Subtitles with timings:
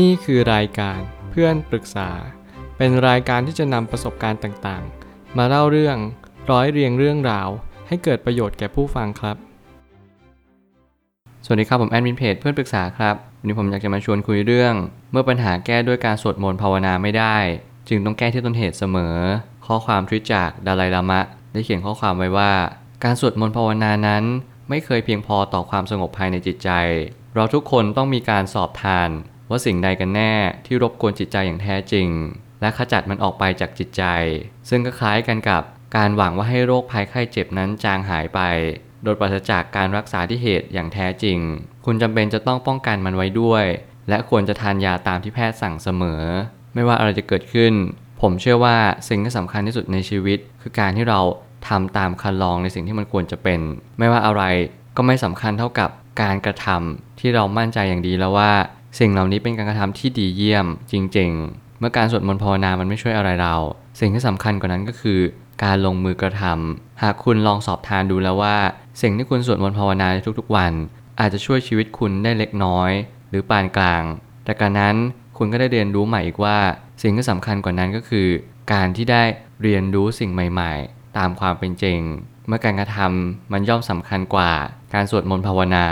[0.00, 2.10] นี่คือรายการเพื่อนปรึกษา
[2.76, 5.96] เป็นรายการที่จะนำประสบการณ์ต่างๆ มาเล่าเรื่อง
[6.50, 7.48] ร้อยเรียงเรื่องราว
[7.88, 9.36] ให้เกิดประโยชน์แก่ผู้ฟังครับ
[11.44, 14.74] สวัสดีครับผมแอดมินเพจเพื่อนปรึกษาครับวันนี้ผมอยากจะมาชวนคุยเรื่อง
[15.12, 17.36] เมื่อปัญหาแก้ด้วยการสวดมนต์ภาวนาไม่ได้
[17.88, 19.16] จึงต้องแก้ที่ต้นเหตุเสมอ
[19.66, 21.20] ข้อความทวิตจากดาลัยลามะ
[21.52, 22.52] ได้เขียนข้อความไว้ว่า
[23.04, 24.24] การสวดมนต์ภาวนานั้น
[24.68, 26.70] ไม่เคยเพียงพอต่อความสงบภายในจิตใจ
[27.34, 29.10] เราทุกคนต้องมีการสอบทาน
[29.50, 30.32] ว่าสิ่งใดกันแน่
[30.66, 32.08] ที่รบกวนจิตใจอย่างแท้จริง
[32.60, 34.02] และขจัดมันออกไปจากจิตใจ
[34.68, 35.62] ซึ่งก็คล้ายกันกับ
[35.96, 38.40] การหวังว่าให้โรคภัยไข้เจ็บนั้นจางหายไป
[39.04, 41.38] โดยปราศจากการรักษาที่เหตุอย่างแท้จริง
[41.86, 43.64] คุณจำเป็นจะต้องป้องกันมันไว้ด้วย
[44.08, 46.22] และควรจะทานยาตามที่แพทย์สั่งเสมอ
[46.74, 47.72] ไม่ว่าอะไรจะเกิดขึ้น
[48.22, 48.76] ผมเชื่อว่า
[49.08, 51.20] สิ่งที่สำคัญที่สุดในชีวิต คือการที่เรา
[51.68, 53.60] ทำตามคันลองในสิ่งที่มันควรจะเป็น
[53.98, 54.42] ไม่ว่าอะไร
[54.96, 55.90] ก็ไม่สำคัญเท่ากับ
[56.22, 58.52] การกระทำที่เรามั่นใจอย่างดีแล้วว่า
[58.98, 63.54] สิ่งเหล่านี้เป็นการกระทำที่ดีเยี่ยมจริง ๆ เมื่อการสวดมนต์ภาวนามันไม่ช่วยอะไรเรา
[64.00, 65.20] สิ่งที่สำคัญกว่านั้นก็คือ
[65.64, 68.56] การลงมือกระทำหากคุณลองสอบทานดูแล้วว่า
[69.02, 70.72] สิ่งที่คุณสวดมนต์ภาวนาในทุกๆวัน
[71.20, 72.90] อาจจะช่วยชีวิตคุณได้เล็กน้อย
[73.30, 74.02] หรือปานกลาง
[74.44, 74.96] แต่การนั้น
[75.38, 76.58] คุณก็ได้เรียนรู้ใหม่อีกว่า
[77.02, 78.28] สิ่งที่สำคัญกว่านั้นก็คือ
[78.72, 79.22] การที่ได้
[79.62, 82.00] เรียนรู้สิ่งใหม่ ๆ ตามความเป็นจริง
[82.46, 84.52] เมื่อการกระทำมันย่อมสำคัญกว่า
[84.94, 85.86] การสวดมนต์ภาวนา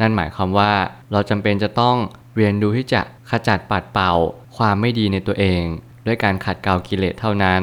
[0.00, 0.72] นั่นหมายความว่า
[1.12, 1.96] เราจำเป็นจะต้อง
[2.36, 4.12] เรียนรู้ที่จะขจัดปัดเป่า
[4.56, 5.64] ความไม่ดีในตัวเอง
[6.06, 7.62] ด้วยการขัดเกลากิเลสเท่านั้น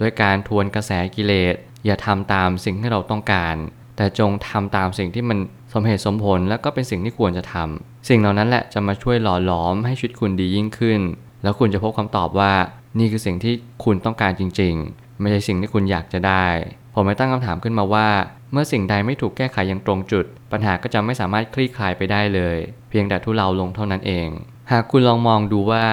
[0.00, 1.54] ด้วยการทวนกระแสกิเลส
[1.86, 3.56] อย่าทำตามสิ่งที่เราต้องการ
[3.96, 5.38] แต่จงทำตามสิ่งที่มัน
[5.72, 11.00] สมเหตุสมผลและก็เป็นสิ่งที่ควรจะทำสิ่งเหล่านั้นแหละจะมาช่วยหล่อหลอมให้ชีวิตคุณดียิ่งขึ้น
[11.42, 12.52] แล้วคุณจะพบคำตอบว่า
[12.98, 16.46] นี่คือสิ่งที่คุณต้องการจริง ๆ ไม่ใช่สิ่งที่คุณอยากจะได้
[16.94, 18.08] ผมไม่ตั้งคำถามขึ้นมาว่า
[18.52, 22.56] เมื่อสิ่งใดไม่ถูกแก้ไขอย่างตรงจุด ปัญหาก็จะไม่สามารถคลี่คลายไปได้เลย
[22.90, 24.28] เพียงแต่ทุเลาลงเท่านั้นเอง
[24.70, 25.84] หากคุณลองมองดูว่า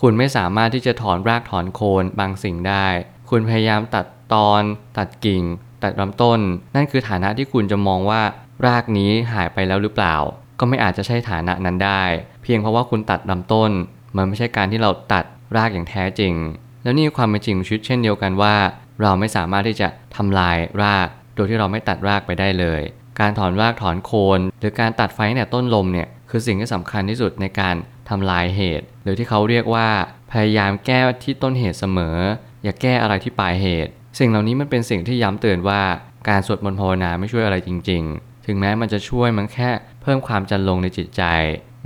[0.00, 2.86] คุณไม่สามารถที่จะถอนรากถอนโคนบางสิ่งได้
[3.30, 4.62] คุณพยายามตัดตอน
[4.98, 5.42] ตัดกิ่ง
[5.82, 6.40] ตัดลำต้น
[6.74, 8.22] นั่นคือฐานะที่คุณจะมองว่า
[8.66, 10.16] รากนี้หายไปแล้วหรือเปล่า
[10.58, 12.02] ก็ไม่อาจจะใช่ฐานะนั้นได้
[12.42, 13.70] เพียงเพราะว่าคุณตัดลำต้น
[14.16, 15.24] มันไม่ใช่การที่เราตัด
[15.56, 16.34] รากอย่างแท้จริง
[16.82, 18.54] แล้วนี่ความเป็นจริงของชีวิตเช่นเดียวกันว่า
[19.02, 22.80] เราไม่สามารถที่จะทำลายราก โดยที่เราไม่ตัดรากไปได้เลย
[23.20, 27.74] การถอนรากถอนโคน หรือการตัดไฟตั้งแต่ต้นลมเนี่ยคือสิ่งที่สำคัญที่สุดในการ
[28.08, 29.88] ทำลายเหตุ หรือที่เขาเรียกว่า
[30.32, 32.18] พยายามแก้ที่ต้นเหตุเสมอ
[32.64, 35.82] อย่าแก้อะไรที่ปลายเหตุ สิ่งเหล่านี้มันเป็นสิ่งที่ย้ำเตือนว่า
[36.28, 39.70] การสวดมนต์ภาวนาไม่ช่วยอะไรจริง ๆ ถึงแม้มันจะช่วยมันแค่
[40.02, 41.22] เพิ่มความจันลงในจิตใจ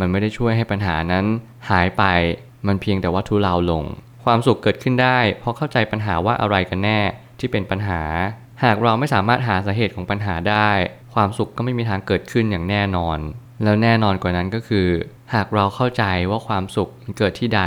[0.00, 1.24] มันไม่ได้ช่วยให้ปัญหานั้น
[1.70, 2.04] หายไป
[2.66, 3.84] มันเพียงแต่ว่าทุเลาลง
[4.32, 7.00] ความสุขเกิดขึ้นได้ เพราะเข้าใจปัญหาว่าอะไรกันแน่
[7.38, 8.02] ที่เป็นปัญหา
[8.64, 10.70] หากเราไม่สามารถหาสาเหตุของปัญหาได้
[11.14, 13.18] ความสุขก็ไม่มีทางเกิดขึ้นอย่างแน่นอน
[13.62, 14.88] แล้วแน่นอนกว่านั้นก็คือ
[15.34, 17.62] หากเราเข้าใจว่าความสุขมันเกิดที่ใด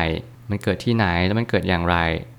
[0.49, 1.97] มันเกิดที่ไหนแล้วมันเกิดอย่างไร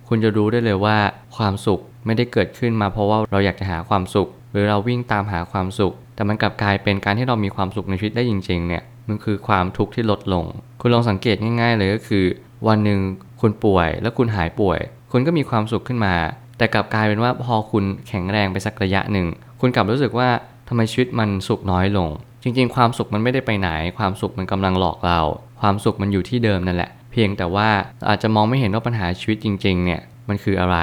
[0.09, 0.97] คุณจะรู้ได้เลยว่า
[1.37, 10.45] ความสุขไม่ได้เกิดขึ้นมาเพราะว่าเราอยากจะหาความสุข หรือเราวิ่งตามหาความสุข แต่มันกลับกลายเป็นการที่เรามีความสุขในชีวิตได้จริงๆเนี่ยมันคือความทุกข์ที่ลดลง
[10.81, 12.25] คุณลองสังเกตง่าย ๆ เลยก็คือ
[12.69, 13.01] วันหนึ่ง
[13.45, 14.81] คุณป่วยแล้วคุณหายป่วย
[15.13, 16.15] คุณก็มีความสุขขึ้นมา
[16.59, 19.27] แต่กลับกลายเป็นว่าพอคุณแข็งแรงไปสักระยะหนึ่ง
[19.61, 20.29] คุณกลับรู้สึกว่า
[20.69, 22.09] ทำไมชีวิตมันสุขน้อยลง
[22.43, 23.69] จริงๆ ความสุขมันไม่ได้ไปไหน
[23.99, 25.21] ความสุขมันกำลังหลอกเรา
[25.61, 27.71] ความสุขมันอยู่ที่เดิมนั่นแหละ เพียงแต่ว่า
[28.09, 30.79] อาจจะมองไม่เห็นว่าปัญหาชีวิตจริงๆเนี่ยมันคืออะไร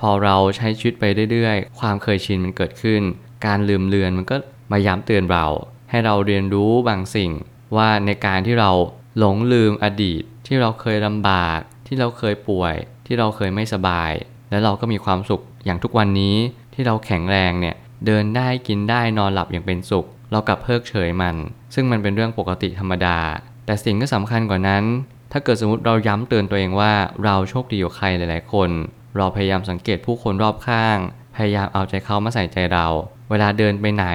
[0.00, 3.02] พอเราใช้ชีวิตไปเรื่อยๆ ความเคยชินมันเกิดขึ้น
[3.46, 4.36] การลืมเลือนมันก็
[4.72, 5.46] มาย้ำเตือนเรา
[5.90, 7.30] ให้เราเรียนรู้บางสิ่ง
[7.76, 8.70] ว่าในการที่เรา
[9.18, 12.74] หลงลืมอดีตที่เราเคยลำบาก ที่เราเคยป่วย
[13.06, 14.12] ที่เราเคยไม่สบาย
[14.50, 16.36] แล้วเราก็มีความสุขอย่างทุกวันนี้
[16.74, 17.74] ที่เราแข็งแรงเนี่ย
[18.06, 21.36] เดินได้กินได้นอนหลับอย่างเป็นสุข เรากลับเพิกเฉยมัน
[21.74, 23.18] ซึ่งมันเป็นเรื่องปกติธรรมดา
[23.66, 24.84] แต่สิ่งที่สำคัญกว่านั้น
[25.32, 26.92] ถ้าเกิดสมมติเราย้ำเตือนตัวเองว่า
[27.24, 28.70] เราโชคดีกว่าใครหลาย ๆ คน
[29.16, 30.98] เราพยายามสังเกตผู้คนรอบข้าง
[31.36, 32.86] พยายามเอาใจเขามาใส่ใจเรา
[33.30, 34.06] เวลาเดินไปไหน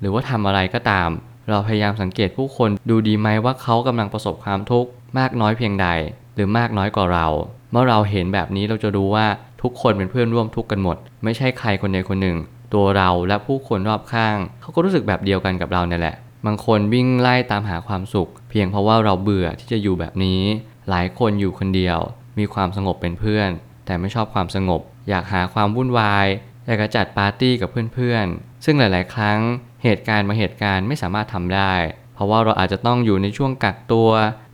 [0.00, 1.10] หรือว่าทำอะไรก็ตาม
[1.50, 5.88] เราพยายามสังเกตผู้คนดูดีไหมว่าเขากำลังประสบความทุกข์ มากน้อยเพียงใด
[6.34, 7.26] หรือมากน้อยกว่าเรา
[7.70, 9.26] เมื่อเราเห็นแบบนี้เราจะรู้ว่า
[9.62, 12.36] ทุกคนเป็นเพื่อนร่วมทุกข์กันหมด ไม่ใช่ใครคนใดคนหนึ่ง
[12.74, 16.16] ตัวเราและผู้คนรอบข้าง เขาก็รู้สึกแบบเดียวกันกับเราเนี่ยแหละ
[16.46, 20.42] บางคนวิ่งไล่ตามหาความสุข เพียงเพราะว่าเราเบื่อที่จะอยู่แบบนี้
[20.90, 21.98] หลายคนอยู่คนเดียว
[22.38, 23.50] มีความสงบเป็นเพื่อน
[23.86, 26.26] แต่ไม่ชอบความสงบ อยากหาความวุ่นวาย
[26.66, 29.38] อยากจะจัดปาร์ตี้กับเพื่อนๆ ซึ่งหลาย ๆ ครั้ง
[29.84, 31.74] เหตุการณ์บาเหตุการณ์ไม่สามารถทำได้
[32.14, 34.10] เพราะว่าเราอาจจะต้องอยู่ในช่วงกักตัว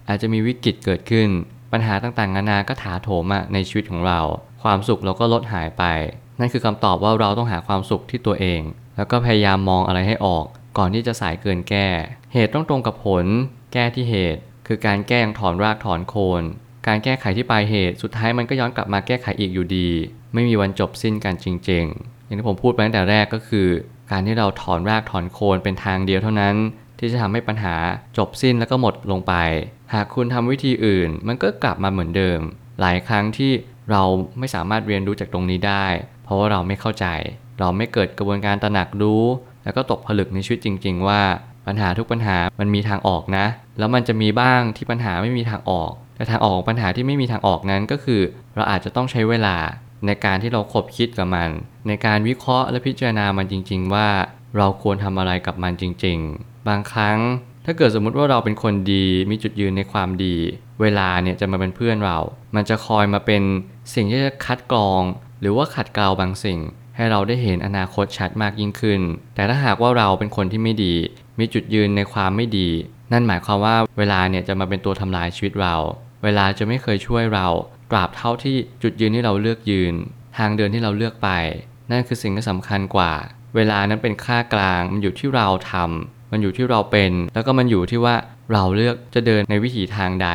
[0.08, 1.28] อาจจะมีวิกฤตเกิดขึ้น
[1.72, 4.20] ปัญหาต่างๆนานาก็ถาโถมในชีวิตของเรา
[4.62, 5.84] ความสุขเราก็ลดหายไป
[6.40, 8.60] นั่นคือคำตอบว่าเราต้องหาความสุขที่ตัวเอง
[8.96, 10.44] แล้วก็พยายามมองอะไรให้ออก
[10.78, 11.88] ก่อนที่จะสายเกินแก้
[12.32, 13.24] เหตุต้องตรงกับผล
[13.72, 16.42] แก้ที่เหตุ คือการแก้ย่างถอนรากถอนโคน
[16.86, 19.88] การแก้ไขที่ปลายเหตุ สุดท้ายมันก็ย้อนกลับมาแก้ไขอีกอยู่ดี
[20.34, 23.68] ไม่มีวันจบสิ้นกันจริง ๆ อย่างที่ผมพูดไปตั้งแต่แรกก็คือ
[24.10, 26.56] การที่เราถอนรากถอนโคนเป็นทางเดียวเท่านั้น
[26.98, 27.74] ที่จะทำให้ปัญหา
[28.18, 29.34] จบสิ้นแล้วก็หมดลงไป
[29.94, 32.40] หากคุณทำวิธีอื่น มันก็กลับมาเหมือนเดิม
[32.80, 33.52] หลายครั้งที่
[33.90, 34.02] เรา
[34.38, 35.86] ไม่สามารถเรียนรู้จากตรงนี้ได้
[36.24, 37.06] เพราะว่าเราไม่เข้าใจ
[37.58, 39.24] เราไม่เกิดกระบวนการตระหนักรู้
[39.64, 41.20] แล้วก็ตกผลึกในชีวิตจริง ๆ ว่า
[41.66, 43.46] ปัญหาทุกปัญหามันมีทางออกนะ
[43.78, 48.20] แล้วมันจะมีบ้างที่ปัญหาไม่มีทางออก แต่ทางออกของปัญหาที่ไม่มีทางออกนั้นก็คือ
[48.54, 49.56] เราอาจจะต้องใช้เวลา
[50.06, 51.50] ในการที่เราขบคิดกับมัน
[51.88, 54.08] ในการวิเคราะห์และพิจารณามันจริง ๆ ว่า
[54.56, 57.18] เราควรทำอะไรกับมันจริง ๆ บางครั้ง
[57.64, 60.36] ถ้าเกิดสมมุติว่าเราเป็นคนดีมีจุดยืนในความดี
[60.80, 62.18] เวลาเนี่ยจะมาเป็นเพื่อนเรา
[62.54, 63.42] มันจะคอยมาเป็น
[63.94, 65.02] สิ่งที่จะคัดกรอง
[65.40, 66.58] หรือว่าขัดเกลาบางสิ่ง
[66.96, 69.00] ให้เราได้เห็นอนาคตชัดมากยิ่งขึ้น
[69.34, 70.94] แต่ถ้าหากว่าเราเป็นคนที่ไม่ดี
[71.38, 72.68] มีจุดยืนในความไม่ดี
[73.12, 75.76] นั่นหมายความว่าเวลาเนี่ยจะมาเป็นตัวทำลายชีวิตเรา
[76.24, 77.48] เวลาจะไม่เคยช่วยเรา
[77.90, 79.94] ตราบเท่าที่จุดยืนที่เราเลือกยืน
[80.36, 81.30] ทางเดินที่เราเลือกไป
[81.90, 83.12] นั่นคือสิ่งที่สำคัญกว่า
[83.56, 88.14] เวลานั้นเป็นค่ากลางมันอยู่ที่เราทำ มันอยู่ที่เราเป็น แล้วก็มันอยู่ที่ว่า
[88.52, 90.28] เราเลือกจะเดินในวิถีทางใด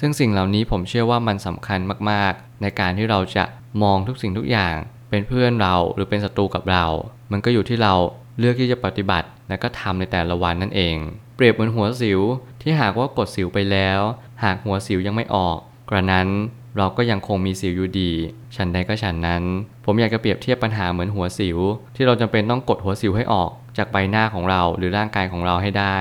[0.00, 1.80] ซึ่งสิ่งเหล่านี้ผมเชื่อว่ามันสำคัญ
[2.10, 3.44] มากๆ ในการที่เราจะ
[3.82, 4.74] มองทุกสิ่งทุกอย่าง
[5.10, 6.86] เป็นเพื่อนเราหรือเป็นศัตรูกับเรา
[7.32, 7.94] มันก็อยู่ที่เรา
[8.38, 10.96] เลือกที่จะปฏิบัติ และก็ทำในแต่ละวันนั่นเอง
[11.36, 12.20] เปรียบเหมือนหัวสิว
[12.62, 14.00] ที่หากว่ากดสิวไปแล้ว
[14.44, 15.58] หากหัวสิวยังไม่ออก
[15.90, 16.28] กระนั้น
[16.76, 18.12] เราก็ยังคงมีสิวอยู่ดี
[18.56, 19.42] ฉันใดก็ฉันนั้น
[19.84, 21.58] ผมอยากจะเปรียบเทียบปัญหาเหมือนหัวสิว
[21.96, 25.96] ที่เราจำเป็นต้องกดหัวสิวให้ออก จากใบหน้าของเราหรือร่างกายของเราให้ได้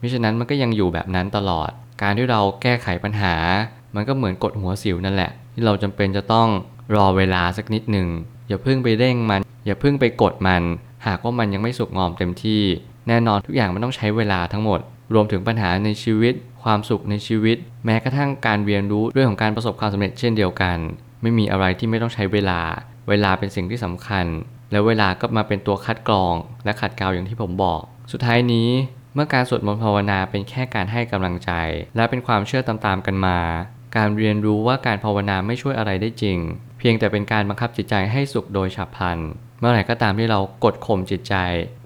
[0.00, 1.70] มิฉะนั้นมันก็ยังอยู่แบบนั้นตลอด
[2.02, 3.34] การที่เราแก้ไขปัญหา
[3.94, 6.48] มันก็เหมือนกดหัวสิวนั่นแหละ ที่เราจำเป็นจะต้อง
[6.94, 8.08] รอเวลาสักนิดหนึ่ง
[8.48, 10.62] อย่าเพิ่งไปเร่งมัน อย่าเพิ่งไปกดมัน
[11.06, 12.62] หากว่ามันยังไม่สุกงอมเต็มที่
[13.08, 14.80] แน่นอนทุกอย่างมันต้องใช้เวลาทั้งหมด
[15.14, 20.76] รวมถึงปัญหาในชีวิต ความสุขในชีวิต แม้กระทั่งการเรียนรู้เรื่องของการประสบความสำเร็จเช่นเดียวกัน
[21.22, 22.60] ไม่มีอะไรที่ไม่ต้องใช้เวลา
[23.08, 24.26] เวลาเป็นสิ่งที่สำคัญ
[24.70, 26.34] แล้วเวลาก็มาเป็นตัวคัดกรอง
[26.64, 27.80] และขัดเกลาอย่างที่ผมบอก
[28.12, 28.68] สุดท้ายนี้
[29.14, 31.50] เมื่อการสวดมนต์ภาวนาเป็นแค่การให้กำลังใจ
[31.96, 33.38] และเป็นความเชื่อตามๆกันมา
[33.96, 36.38] การเรียนรู้ว่าการภาวนาไม่ช่วยอะไรได้จริง
[36.78, 39.18] เพียงแต่เป็นการบังคับจิตใจให้สุขโดยฉับพลัน
[39.58, 41.34] เมื่อไหร่ก็ตามที่เรากดข่มจิตใจ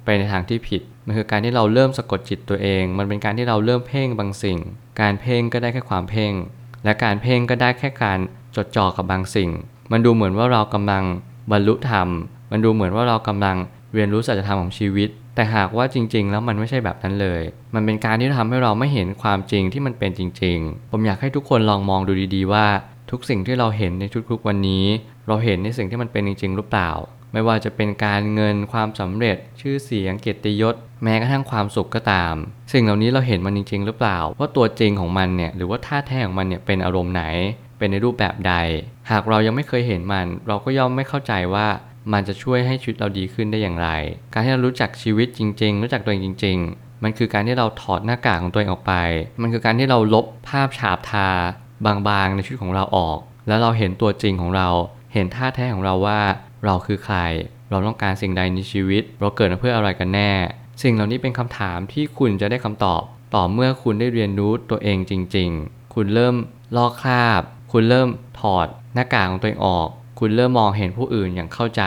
[0.05, 4.59] ไปในทางที่ผิด มันคือการที่เราเริ่มสะกดจิตตัวเอง มันเป็นการที่เราเริ่มเพ่งบางสิ่ง
[5.01, 6.33] การเพ่งก็ได้แค่ความเพ่ง
[6.85, 8.19] และการเพ่งก็ได้แค่การ
[8.57, 9.51] จดจ่อกับบางสิ่ง
[9.93, 11.05] มันดูเหมือนว่าเรากำลัง
[11.51, 12.09] บรรลุธรรม
[12.51, 13.57] มันดูเหมือนว่าเรากำลัง
[13.95, 17.43] เรียนรู้สัจธรรมของชีวิต แต่หากว่าจริง ๆ แล้วมันไม่ใช่แบบนั้นเลย
[17.75, 22.67] มันเป็นการที่ทำให้เราไม่เห็นความจริงที่มันเป็นจริง ๆ ผมอยากให้ทุกคนลองมองดูดีๆว่า
[23.11, 24.85] ทุกสิ่งที่เราเห็นในทุกๆวันนี้
[25.27, 26.91] เราเห็นในสิ่งที่มันเป็นจริง ๆ หรือเปล่า
[27.33, 32.35] ไม่ว่าจะเป็นการเงินความสำเร็จ ชื่อเสียงเกียรติยศ แม้กระทั่งความสุขก็ตาม
[32.73, 37.25] สิ่งเหล่านี้เราเห็นมันจริง ๆ หรือเปล่า ว่าตัวจริงของมันเนี่ยหรือว่าท่าแท้ของมันเนี่ยเป็นอารมณ์ไหน
[37.79, 38.55] เป็นในรูปแบบใด
[39.11, 41.67] หากเรายังไม่เคยเห็นมัน เราก็ย่อมไม่เข้าใจว่า
[42.13, 43.89] มันจะช่วยให้ชีวิตเราดีขึ้นได้อย่างไร
[44.33, 48.95] การที่เรารู้จักชีวิตจริง ๆ รู้จักตัวเองจริง ๆ มันคือการที่เราถอดหน้ากากของตัวเองออกไป
[49.41, 51.29] มันคือการที่เราลบภาพฉาบทา
[52.09, 53.19] บางๆ ในชีวิตของเราออก
[53.49, 54.69] แล้วเราเห็นตัวจริงของเรา
[55.13, 56.21] เห็นท่าแท้ของเราว่า
[56.65, 57.19] เราคือใคร
[57.71, 60.33] เราต้องการสิ่งใดในชีวิต เราเกิดมาเพื่ออะไรกันแน่
[60.83, 63.03] สิ่งเหล่านี้เป็นคำถามที่คุณจะได้คำตอบ
[63.35, 66.35] ต่อเมื่อคุณได้เรียนรู้ตัวเองจริง ๆ คุณเริ่ม
[66.77, 67.43] ลอกคราบ
[67.73, 68.09] คุณเริ่ม
[68.41, 69.89] ถอดหน้ากากของตัวเองออก
[70.19, 71.83] คุณเริ่มมองเห็นผู้อื่นอย่างเข้าใจ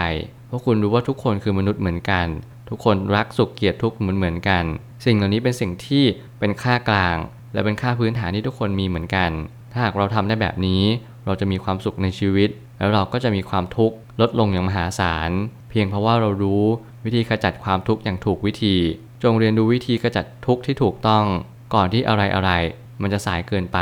[0.48, 2.28] เพราะคุณรู้ว่าทุกคนคือมนุษย์เหมือนกัน
[2.70, 4.64] ทุกคนรักสุขเกลียดทุกข์เหมือนเหมือนกัน
[5.06, 6.04] สิ่งเหล่านี้เป็นสิ่งที่
[6.40, 7.18] เป็นค่ากลาง
[7.54, 9.32] และเป็นค่าพื้นฐานที่ทุกคนมีเหมือนกัน
[9.72, 10.84] ถ้าหากเราทำได้แบบนี้
[11.26, 15.32] เราจะมีความสุขในชีวิต แล้วเราก็จะมีความทุกข์ลดลงอย่างมหาศาล
[15.70, 16.64] เพียงเพราะว่าเรารู้
[17.06, 18.76] วิธีขจัดความทุกข์อย่างถูกวิธี
[19.24, 21.26] จงเรียนรู้วิธีขจัดทุกข์ที่ถูกต้อง
[21.74, 23.80] ก่อนที่อะไรอะไรๆมันจะสายเกินไป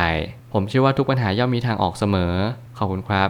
[0.54, 2.34] ผมเชื่อว่าทุกปัญหาย่อมมีทางออกเสมอ
[2.78, 3.30] ขอบคุณครับ